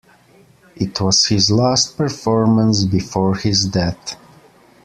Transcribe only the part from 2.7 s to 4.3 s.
before his death.